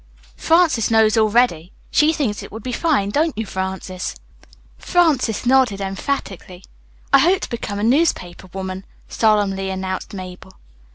"Frances 0.35 0.89
knows 0.89 1.15
already. 1.15 1.71
She 1.91 2.11
thinks 2.11 2.41
it 2.41 2.51
would 2.51 2.63
be 2.63 2.71
fine, 2.71 3.11
don't 3.11 3.37
you, 3.37 3.45
Frances?" 3.45 4.15
Frances 4.79 5.45
nodded 5.45 5.79
emphatically. 5.79 6.63
"I 7.13 7.19
hope 7.19 7.41
to 7.41 7.49
become 7.51 7.77
a 7.77 7.83
newspaper 7.83 8.49
woman," 8.51 8.83
solemnly 9.07 9.69
announced 9.69 10.11
Mabel. 10.15 10.53